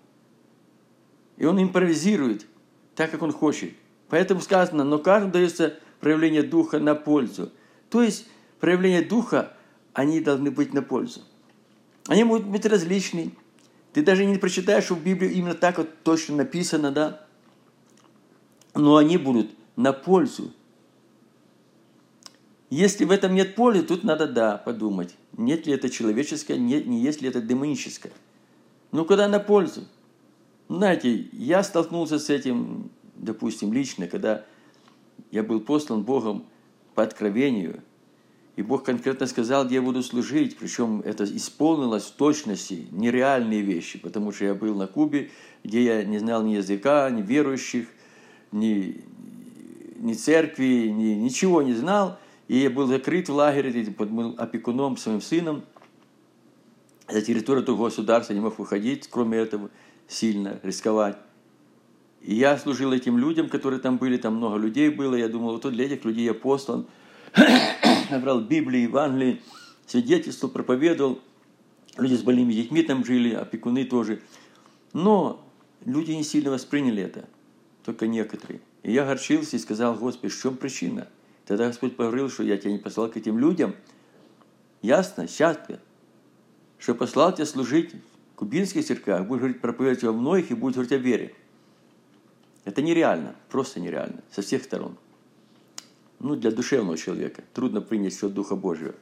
[1.37, 2.47] И Он импровизирует
[2.95, 3.73] так, как Он хочет.
[4.09, 7.51] Поэтому сказано, но каждому дается проявление Духа на пользу.
[7.89, 8.27] То есть
[8.59, 9.55] проявления Духа,
[9.93, 11.21] они должны быть на пользу.
[12.07, 13.31] Они могут быть различны.
[13.93, 17.27] Ты даже не прочитаешь, что в Библии именно так вот точно написано, да?
[18.73, 20.51] Но они будут на пользу.
[22.69, 27.01] Если в этом нет пользы, тут надо, да, подумать, нет ли это человеческое, нет, не
[27.01, 28.12] есть ли это демоническое.
[28.91, 29.86] Ну, куда на пользу?
[30.67, 34.43] Знаете, я столкнулся с этим, допустим, лично, когда
[35.32, 36.45] я был послан Богом
[36.93, 37.84] по откровению,
[38.58, 43.99] и Бог конкретно сказал, где я буду служить, причем это исполнилось в точности, нереальные вещи,
[43.99, 45.30] потому что я был на Кубе,
[45.63, 47.88] где я не знал ни языка, ни верующих,
[48.51, 49.03] ни,
[49.99, 55.21] ни церкви, ни, ничего не знал, и я был закрыт в лагере под опекуном своим
[55.21, 55.63] сыном,
[57.10, 59.69] за территорию того государства не мог выходить, кроме этого,
[60.07, 61.17] сильно рисковать.
[62.21, 65.15] И я служил этим людям, которые там были, там много людей было.
[65.15, 66.88] Я думал, вот для этих людей я послан.
[68.10, 69.41] Набрал Библии, Евангелии,
[69.86, 71.19] свидетельство, проповедовал.
[71.97, 74.21] Люди с больными детьми там жили, опекуны тоже.
[74.93, 75.45] Но
[75.86, 77.27] люди не сильно восприняли это,
[77.86, 78.62] только некоторые.
[78.83, 81.07] И я горчился и сказал, Господи, в чем причина?
[81.47, 83.73] Тогда Господь поговорил, что я тебя не послал к этим людям.
[84.81, 85.79] Ясно, счастливо,
[86.77, 90.91] что послал тебя служить в кубинских церквях, будешь говорить проповедовать во многих и будешь говорить
[90.91, 91.33] о вере.
[92.65, 94.97] Это нереально, просто нереально, со всех сторон.
[96.19, 98.93] Ну, для душевного человека трудно принять все Духа Божьего.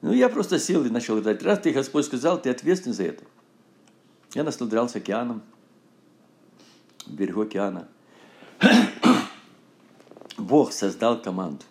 [0.00, 3.24] Ну, я просто сел и начал говорить, раз ты, Господь, сказал, ты ответственен за это.
[4.32, 5.42] Я наслаждался океаном,
[7.06, 7.86] берегу океана.
[10.50, 11.64] Бог создал команду,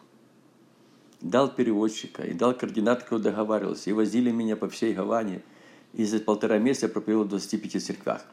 [1.20, 3.90] дал переводчика и дал координат, кто договаривался.
[3.90, 5.42] И возили меня по всей Гаване.
[5.92, 8.26] И за полтора месяца я проповедовал в 25 церквях.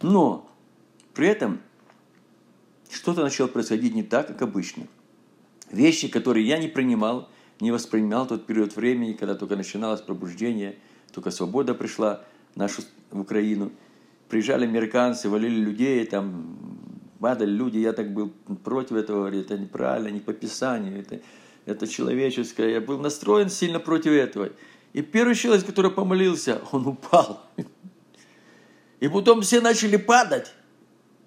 [0.00, 0.50] Но
[1.12, 1.60] при этом
[2.88, 4.86] что-то начало происходить не так, как обычно.
[5.70, 7.28] Вещи, которые я не принимал,
[7.60, 10.78] не воспринимал тот период времени, когда только начиналось пробуждение,
[11.12, 13.70] только свобода пришла в нашу в Украину.
[14.30, 16.75] Приезжали американцы, валили людей, там
[17.18, 18.32] падали люди, я так был
[18.64, 21.20] против этого, говорю, это неправильно, не по Писанию, это,
[21.64, 22.70] это человеческое.
[22.70, 24.50] Я был настроен сильно против этого.
[24.92, 27.42] И первый человек, который помолился, он упал.
[29.00, 30.52] И потом все начали падать.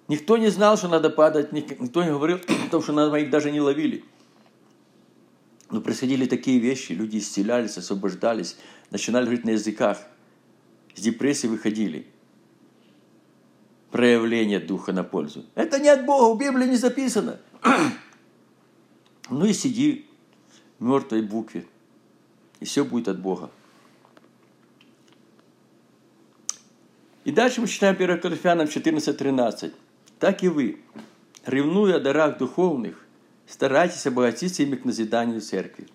[0.08, 3.52] Никто не знал, что надо падать, никто не говорил о том, что надо, их даже
[3.52, 4.04] не ловили.
[5.70, 8.56] Но происходили такие вещи, люди исцелялись, освобождались,
[8.90, 9.98] начинали говорить на языках,
[10.96, 12.08] с депрессии выходили.
[13.90, 15.44] Проявление Духа на пользу.
[15.54, 17.38] Это не от Бога, в Библии не записано.
[19.28, 20.06] Ну и сиди
[20.78, 21.64] в мертвой букве,
[22.58, 23.50] и все будет от Бога.
[27.24, 29.72] И дальше мы читаем 1 Коринфянам 14.13
[30.20, 30.78] так и вы,
[31.46, 33.06] ревнуя о дарах духовных,
[33.46, 35.88] старайтесь обогатиться ими к назиданию церкви.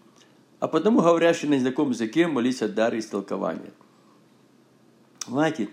[0.60, 3.72] А потому, говорящий на незнакомом языке, молись о даре истолкования.
[5.28, 5.70] Знаете,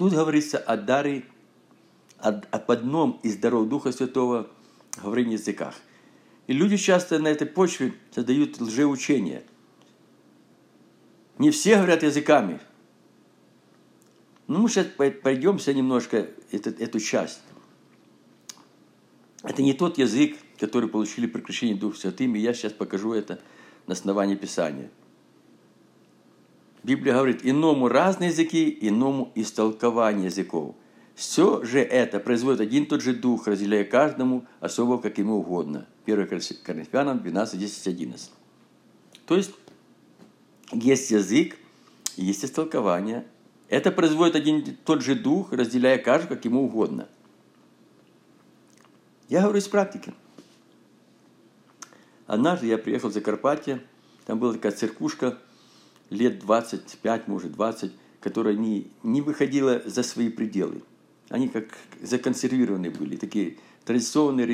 [0.00, 1.24] тут говорится о даре,
[2.18, 4.48] об одном из даров Духа Святого,
[4.96, 5.74] говорении языках.
[6.46, 9.42] И люди часто на этой почве создают лжеучения.
[11.36, 12.60] Не все говорят языками–
[14.50, 14.86] ну, мы сейчас
[15.22, 17.40] пройдемся немножко эту, эту часть.
[19.44, 23.38] Это не тот язык, который получили при крещении Духа Святым, и я сейчас покажу это
[23.86, 24.90] на основании Писания.
[26.82, 30.74] Библия говорит, иному разные языки, иному истолкование языков.
[31.14, 35.86] Все же это производит один тот же Дух, разделяя каждому особо, как ему угодно.
[36.06, 36.26] 1
[36.62, 38.30] Коринфянам 12, 10, 11.
[39.26, 39.52] То есть,
[40.72, 41.56] есть язык,
[42.16, 43.26] есть истолкование,
[43.68, 47.08] это производит один и тот же дух, разделяя каждый, как ему угодно.
[49.28, 50.12] Я говорю из практики.
[52.26, 53.80] Однажды я приехал в Закарпатье,
[54.26, 55.38] там была такая церквушка,
[56.10, 60.82] лет 25, может 20, которая не, не выходила за свои пределы.
[61.28, 61.68] Они как
[62.02, 64.46] законсервированные были, такие традиционные,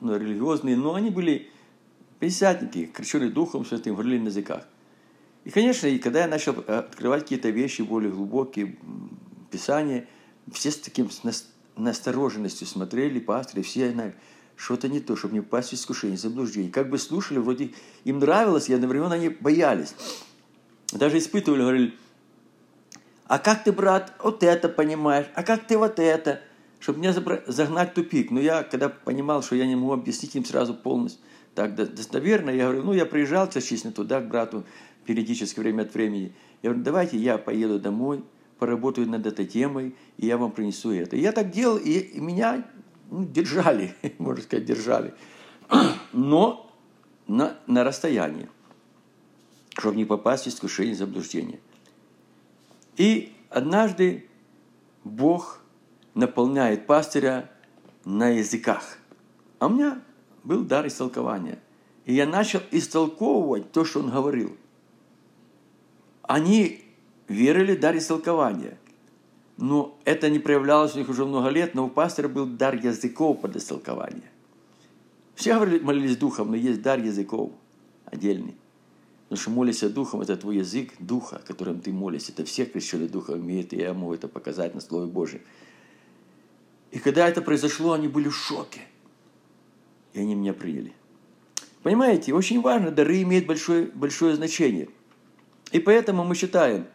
[0.00, 1.48] ну, религиозные, но они были
[2.18, 4.66] Пятидесятники, крещенные Духом Святым, говорили на языках.
[5.44, 8.76] И, конечно, и когда я начал э, открывать какие-то вещи более глубокие,
[9.50, 10.08] Писания,
[10.50, 11.10] все с таким
[11.76, 14.14] настороженностью смотрели, пасторы, все знали,
[14.56, 16.72] что-то не то, чтобы не попасть в искушение, заблуждение.
[16.72, 17.72] Как бы слушали, вроде
[18.04, 19.94] им нравилось, и одновременно они боялись.
[20.92, 21.94] Даже испытывали, говорили,
[23.26, 26.40] а как ты, брат, вот это понимаешь, а как ты вот это,
[26.78, 27.12] чтобы меня
[27.46, 28.30] загнать в тупик.
[28.30, 31.20] Но я, когда понимал, что я не могу объяснить им сразу полностью,
[31.54, 34.64] так достоверно, я говорю, ну, я приезжал частично туда, к брату,
[35.06, 36.34] периодически, время от времени.
[36.62, 38.22] Я говорю, давайте я поеду домой,
[38.58, 41.16] поработаю над этой темой, и я вам принесу это.
[41.16, 42.64] И я так делал, и меня
[43.10, 45.14] ну, держали, можно сказать, держали.
[46.12, 46.70] Но
[47.26, 48.48] на, на расстоянии,
[49.78, 51.60] чтобы не попасть в искушение и заблуждение.
[52.96, 54.26] И однажды
[55.04, 55.60] Бог
[56.14, 57.50] наполняет пастыря
[58.04, 58.98] на языках.
[59.58, 60.02] А у меня
[60.44, 61.58] был дар истолкования.
[62.06, 64.56] И я начал истолковывать то, что он говорил.
[66.22, 66.84] Они
[67.28, 68.78] верили в дар истолкования.
[69.58, 73.40] Но это не проявлялось у них уже много лет, но у пастора был дар языков
[73.40, 74.30] под истолкование.
[75.34, 77.52] Все говорили, молились духом, но есть дар языков
[78.06, 78.56] отдельный.
[79.28, 82.30] Потому что молишься духом, это твой язык духа, которым ты молишься.
[82.30, 85.40] Это все крещенные духом имеют, и я могу это показать на Слове Божьем.
[86.92, 88.80] И когда это произошло, они были в шоке.
[90.12, 90.92] И они меня приняли.
[91.82, 94.88] Понимаете, очень важно, дары имеют большое, большое значение.
[95.72, 96.86] И поэтому мы считаем,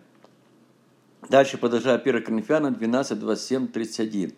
[1.28, 4.34] дальше продолжая 1 Коринфянам 12, 27, 31.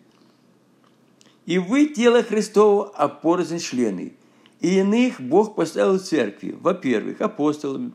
[1.46, 4.14] «И вы тело Христово, а порознь члены.
[4.64, 7.92] И иных Бог поставил в церкви, во-первых, апостолами,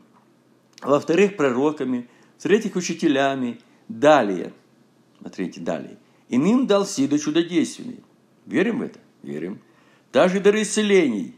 [0.80, 4.52] во-вторых, пророками, в-третьих, учителями, далее,
[5.18, 5.98] смотрите, далее.
[6.28, 7.98] Иным дал силу чудодейственные.
[8.46, 9.00] Верим в это?
[9.24, 9.58] Верим.
[10.12, 11.34] Также дары исцелений.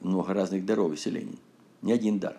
[0.00, 1.38] Много разных даров исцелений.
[1.82, 2.38] Не один дар.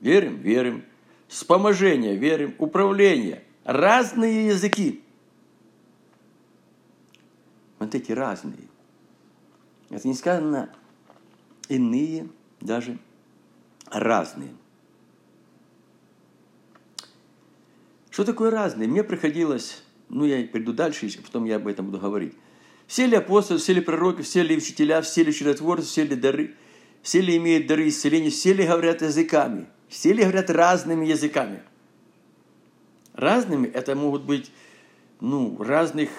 [0.00, 0.38] Верим?
[0.38, 0.84] Верим.
[1.28, 2.56] Вспоможение, верим.
[2.58, 3.44] Управление.
[3.62, 5.04] Разные языки.
[7.78, 8.66] Вот эти разные.
[9.88, 10.68] Это не сказано
[11.68, 12.28] иные,
[12.60, 12.98] даже
[13.90, 14.54] разные.
[18.10, 18.88] Что такое разные?
[18.88, 22.34] Мне приходилось, ну я приду дальше, потом я об этом буду говорить.
[22.86, 26.54] Все ли апостолы, все ли пророки, все ли учителя, все ли чудотворцы, все ли дары,
[27.02, 31.62] все ли имеют дары исцеления, все ли говорят языками, все ли говорят разными языками.
[33.12, 34.52] Разными это могут быть
[35.20, 36.10] ну, разных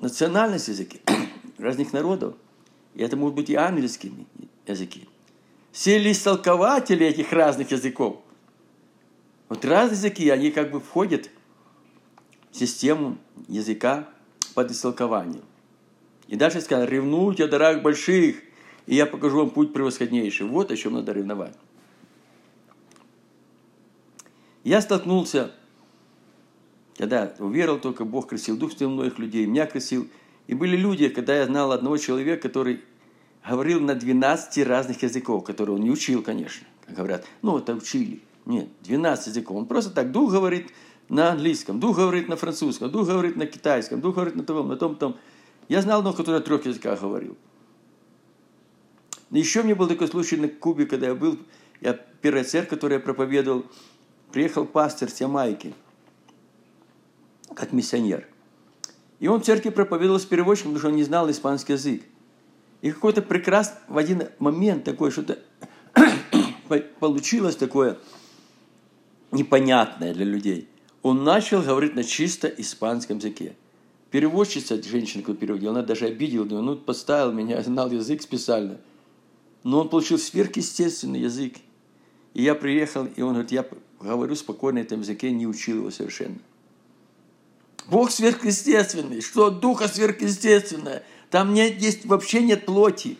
[0.00, 1.00] национальностей языки,
[1.58, 2.34] разных народов.
[2.94, 4.26] И это могут быть и ангельскими
[4.72, 5.08] языки.
[5.72, 8.22] Все ли истолкователи этих разных языков?
[9.48, 11.30] Вот разные языки, они как бы входят
[12.50, 14.08] в систему языка
[14.54, 15.44] под истолкованием.
[16.28, 18.36] И дальше сказано, ревнуйте о дарах больших,
[18.86, 20.46] и я покажу вам путь превосходнейший.
[20.46, 21.54] Вот о чем надо ревновать.
[24.64, 25.52] Я столкнулся,
[26.96, 30.08] когда уверовал только Бог красил Дух Святой многих людей, меня красил.
[30.48, 32.80] И были люди, когда я знал одного человека, который
[33.48, 37.24] говорил на 12 разных языков, которые он не учил, конечно, как говорят.
[37.42, 38.22] Ну, это учили.
[38.44, 39.56] Нет, 12 языков.
[39.56, 40.70] Он просто так, дух говорит
[41.08, 44.76] на английском, дух говорит на французском, дух говорит на китайском, дух говорит на том, на
[44.76, 45.16] том, том.
[45.68, 47.36] Я знал одного, который на трех языках говорил.
[49.30, 51.38] Еще мне был такой случай на Кубе, когда я был,
[51.80, 53.66] я первая церковь, которую я проповедовал,
[54.32, 55.74] приехал пастор с Ямайки,
[57.54, 58.26] как миссионер.
[59.18, 62.02] И он в церкви проповедовал с переводчиком, потому что он не знал испанский язык.
[62.82, 65.38] И какой-то прекрасный, в один момент такое что-то
[67.00, 67.98] получилось такое
[69.32, 70.68] непонятное для людей.
[71.02, 73.56] Он начал говорить на чисто испанском языке.
[74.10, 78.78] Переводчица, женщина, которая переводила, она даже обидела, думаю, ну, подставил меня, знал язык специально.
[79.62, 81.56] Но он получил сверхъестественный язык.
[82.34, 83.66] И я приехал, и он говорит, я
[84.00, 86.38] говорю спокойно на этом языке, не учил его совершенно.
[87.88, 89.20] Бог сверхъестественный.
[89.20, 91.02] Что духа сверхъестественное?
[91.36, 93.18] Там нет, есть, вообще нет плоти.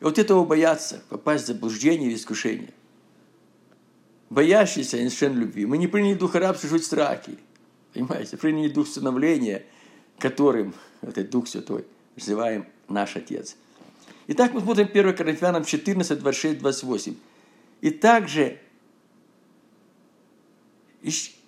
[0.00, 2.74] И вот этого боятся, попасть в заблуждение и искушение.
[4.28, 5.64] Боящиеся совершенно любви.
[5.64, 7.38] Мы не приняли дух рабства жить в страхе.
[7.94, 8.36] Понимаете?
[8.36, 9.64] Приняли дух становления,
[10.18, 13.56] которым, этот Дух Святой, называем наш Отец.
[14.26, 17.14] Итак, мы смотрим 1 Коринфянам 14, 26, 28.
[17.80, 18.58] И также,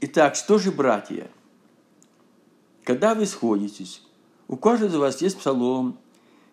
[0.00, 1.28] итак, что же, братья,
[2.82, 4.00] когда вы сходитесь,
[4.52, 5.98] у каждого из вас есть псалом,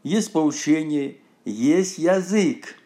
[0.04, 2.78] есть поучение, есть язык.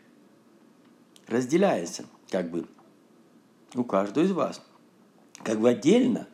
[1.27, 2.65] Разделяется, как бы,
[3.75, 4.59] у каждого из вас.
[5.43, 6.27] Как бы отдельно.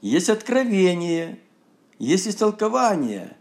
[0.00, 1.40] Есть откровение,
[1.98, 3.36] есть истолкование.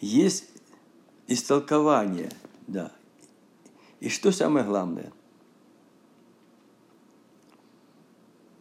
[0.00, 0.46] Есть
[1.26, 2.32] истолкование,
[2.68, 2.90] да.
[4.00, 5.12] И что самое главное?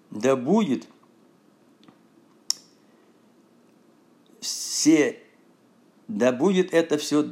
[0.09, 0.85] Да будет
[4.81, 5.19] все,
[6.07, 7.29] да будет это все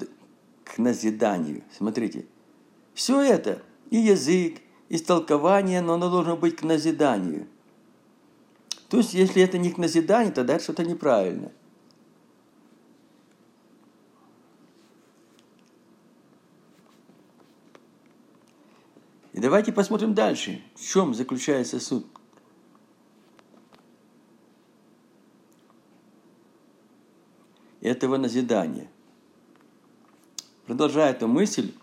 [0.63, 1.63] к назиданию.
[1.75, 2.27] Смотрите,
[2.93, 7.47] все это, и язык, и истолкование, но оно должно быть к назиданию.
[8.87, 11.51] То есть, если это не к назиданию, тогда это что-то неправильно.
[19.33, 22.05] И давайте посмотрим дальше, в чем заключается суть.
[27.81, 28.87] Этого назидания.
[30.65, 31.73] Продолжая эту мысль,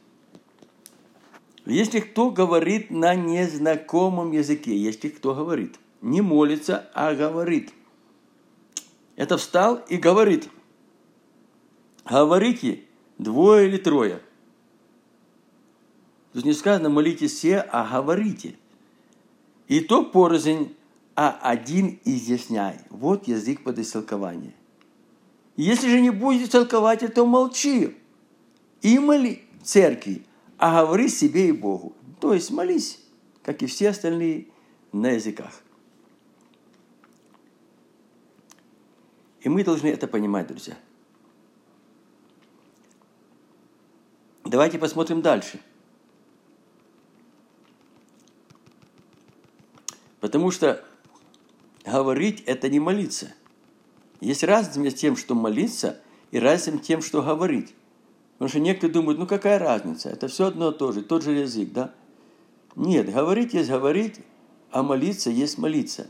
[1.65, 7.73] если кто говорит на незнакомом языке, если кто говорит, не молится, а говорит,
[9.17, 10.49] это встал и говорит.
[12.09, 12.85] Говорите
[13.19, 14.21] двое или трое.
[16.33, 18.57] Тут не сказано молитесь все, а говорите.
[19.69, 20.77] И то порознь,
[21.17, 22.79] а один изъясняй.
[22.91, 24.55] Вот язык под истолкование.
[25.57, 27.97] Если же не будете толковать, то молчи.
[28.83, 30.25] И моли церкви,
[30.59, 31.97] а говори себе и Богу.
[32.21, 33.01] То есть молись,
[33.43, 34.49] как и все остальные,
[34.93, 35.63] на языках.
[39.41, 40.77] И мы должны это понимать, друзья.
[44.45, 45.61] Давайте посмотрим дальше.
[50.21, 50.85] Потому что
[51.85, 53.33] говорить– это не молиться.
[54.21, 56.01] Есть разница между тем, что молиться,
[56.31, 57.75] и разница тем, что говорить.
[58.35, 61.33] Потому что некоторые думают, ну какая разница, это все одно и то же, тот же
[61.33, 61.93] язык, да?
[62.75, 64.21] Нет, говорить есть говорить,
[64.71, 66.09] а молиться есть молиться.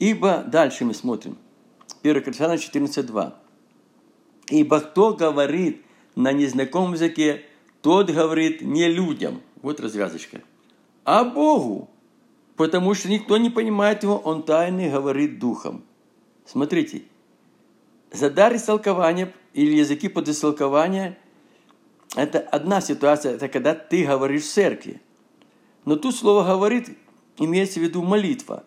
[0.00, 1.38] Ибо, дальше мы смотрим,
[2.02, 3.34] 1 Коринфянам 14.2.
[4.48, 5.84] Ибо кто говорит
[6.16, 7.44] на незнакомом языке,
[7.82, 10.42] тот говорит не людям, вот развязочка,
[11.04, 11.88] а Богу,
[12.56, 15.84] потому что никто не понимает его, он тайный говорит духом.
[16.44, 17.02] Смотрите,
[18.12, 21.18] за дар истолкования или языки под истолкование–
[22.16, 25.00] это одна ситуация, это когда ты говоришь в церкви.
[25.84, 26.96] Но тут слово «говорит»
[27.38, 28.64] имеется в виду молитва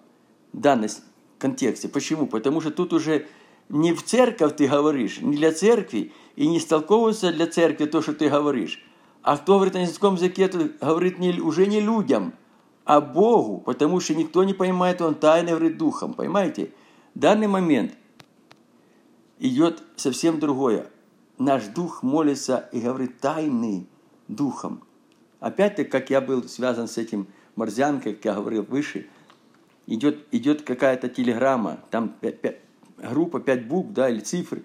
[0.52, 0.90] в данном
[1.38, 1.88] контексте.
[1.88, 2.26] Почему?
[2.26, 3.28] Потому что тут уже
[3.70, 8.14] не в церковь ты говоришь, не для церкви, и не истолковывается для церкви то, что
[8.14, 8.84] ты говоришь.
[9.22, 12.34] А кто говорит на языком языке, то говорит не, уже не людям,
[12.86, 16.14] а Богу, потому что никто не понимает, он тайно говорит духом.
[16.14, 16.72] Понимаете?
[17.14, 17.94] В данный момент–
[19.40, 20.88] идет совсем другое.
[21.38, 23.88] Наш дух молится и говорит тайный
[24.28, 24.84] духом.
[25.40, 29.08] Опять-таки, как я был связан с этим морзянкой, как я говорил выше,
[29.86, 32.60] идет, идет какая-то телеграмма, там 5, 5,
[33.10, 34.64] группа 5 букв, да, или цифры,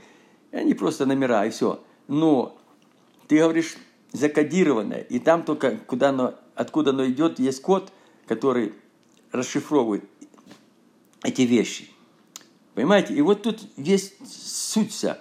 [0.53, 1.81] и они просто номера, и все.
[2.09, 2.57] Но
[3.27, 3.77] ты говоришь
[4.13, 7.93] закодированное, и там только, куда оно, откуда оно идет, есть код,
[8.31, 8.73] который
[9.33, 10.05] расшифровывает
[11.23, 11.91] эти вещи–
[12.75, 13.15] Понимаете?
[13.15, 15.19] И вот тут есть суть вся.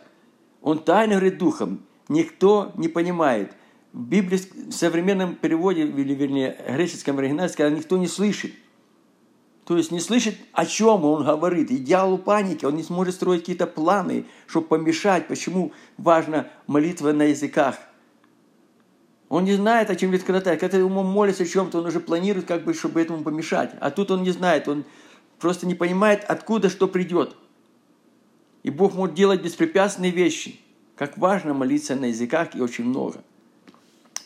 [0.62, 1.82] Он тайно говорит духом.
[2.08, 3.54] Никто не понимает.
[3.92, 8.54] В Библии, в современном переводе, или вернее, греческом оригинале сказано, никто не слышит.
[9.66, 11.72] То есть не слышит, о чем он говорит.
[11.72, 17.78] Идеалу паники, он не сможет строить какие-то планы, чтобы помешать, почему важна молитва на языках.
[19.30, 20.58] Он не знает, о чем говорит когда-то.
[20.58, 23.72] Когда ему молится о чем-то, он уже планирует, как бы, чтобы этому помешать.
[23.80, 24.84] А тут он не знает, он
[25.40, 27.36] просто не понимает, откуда что придет.
[28.64, 30.60] И Бог может делать беспрепятственные вещи.
[30.96, 33.24] Как важно молиться на языках и очень много.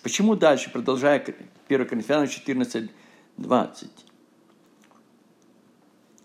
[0.02, 1.24] Почему дальше, продолжая
[1.68, 2.90] 1 Коринфянам 14,
[3.38, 3.90] 20.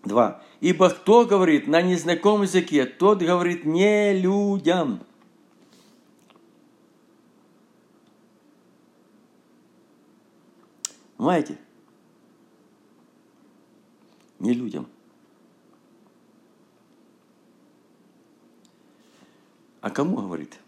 [0.05, 0.43] 2.
[0.61, 5.01] «Ибо кто говорит на незнакомом языке, тот говорит не людям».
[11.19, 11.59] Понимаете?
[14.39, 14.87] Не людям–
[19.81, 20.59] А кому говорит?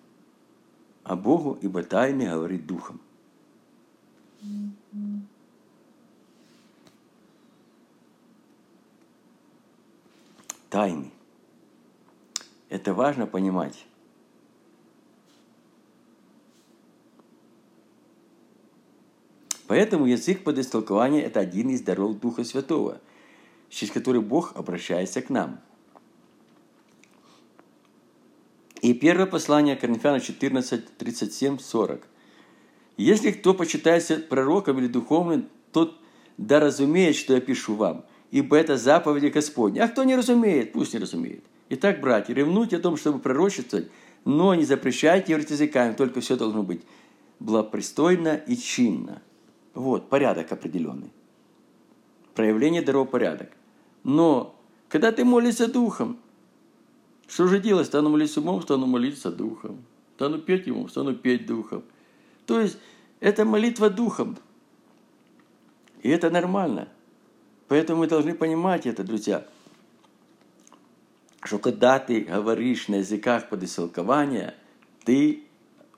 [1.03, 2.99] А Богу, ибо тайны говорит Духом.
[10.69, 11.11] Тайны.
[12.69, 13.85] Это важно понимать.
[19.71, 22.99] Поэтому язык под истолкование– это один из даров Духа Святого,
[23.69, 25.61] через который Бог обращается к нам–
[28.81, 32.05] И первое послание Коринфянам 14, 37, 40.
[32.97, 35.95] «Если кто почитается пророком или духовным, тот
[36.37, 39.79] да разумеет, что я пишу вам, ибо это заповеди Господни.
[39.79, 41.45] А кто не разумеет, пусть не разумеет.
[41.69, 43.87] Итак, братья, ревнуйте о том, чтобы пророчествовать,
[44.25, 46.81] но не запрещайте говорить языками, только все должно быть
[47.39, 49.21] благопристойно и чинно.
[49.73, 51.11] Вот, порядок определенный.
[52.33, 53.51] Проявление даров порядок.
[54.03, 54.55] Но,
[54.89, 56.17] когда ты молишься духом,
[57.27, 57.87] что же делать?
[57.87, 59.83] Стану молиться умом, стану молиться духом.
[60.15, 61.83] Стану петь ему, стану петь духом.
[62.45, 62.77] То есть,
[63.21, 64.37] это молитва духом.
[66.01, 66.89] И это нормально.
[67.67, 69.45] Поэтому мы должны понимать это, друзья,
[71.43, 74.55] что когда ты говоришь на языках под истолкования,
[75.05, 75.43] ты,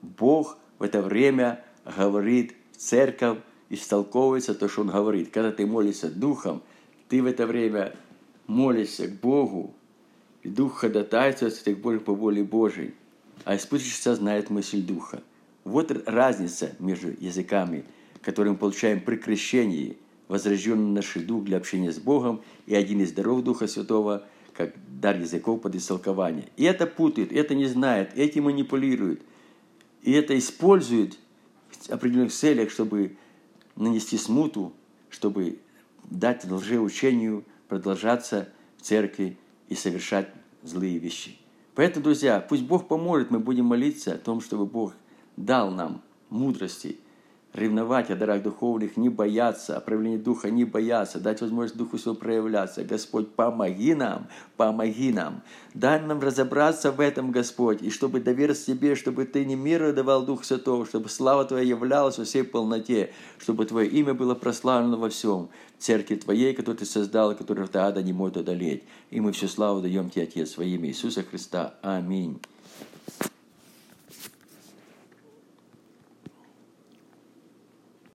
[0.00, 3.38] Бог в это время говорит в церковь,
[3.70, 5.30] истолковывается то, что Он говорит.
[5.30, 6.62] Когда ты молишься Духом,
[7.08, 7.94] ты в это время
[8.46, 9.74] молишься к Богу,
[10.42, 12.94] и Дух ходатайствует к по воле Божией,
[13.44, 15.22] а испытывающийся знает мысль Духа.
[15.64, 17.84] Вот разница между языками,
[18.20, 19.96] которые мы получаем при крещении,
[20.28, 25.16] возрожденный наш дух для общения с Богом, и один из даров Духа Святого, как дар
[25.16, 26.48] языков под истолкование.
[26.56, 29.22] И это путает, это не знает, эти манипулируют.
[30.02, 31.18] И это используют
[31.70, 33.16] в определенных целях, чтобы
[33.76, 34.72] нанести смуту,
[35.10, 35.58] чтобы
[36.04, 40.28] дать лжеучению продолжаться в церкви и совершать
[40.62, 41.38] злые вещи.
[41.74, 44.94] Поэтому, друзья, пусть Бог поможет, мы будем молиться о том, чтобы Бог
[45.36, 46.98] дал нам мудрости,
[47.54, 52.18] ревновать о дарах духовных, не бояться, о проявлении Духа не бояться, дать возможность Духу Своему
[52.18, 52.84] проявляться.
[52.84, 54.26] Господь, помоги нам,
[54.56, 55.42] помоги нам.
[55.72, 60.26] Дай нам разобраться в этом, Господь, и чтобы довериться Тебе, чтобы Ты не миру давал
[60.26, 65.08] Дух Святого, чтобы слава Твоя являлась во всей полноте, чтобы Твое имя было прославлено во
[65.08, 65.48] всем,
[65.78, 68.82] в церкви Твоей, которую Ты создал, которую Ты ада не может одолеть.
[69.10, 71.74] И мы всю славу даем Тебе, Отец, во имя Иисуса Христа.
[71.82, 72.40] Аминь.